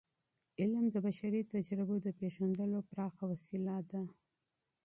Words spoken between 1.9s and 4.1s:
د پیژندلو پراخه وسیله ده.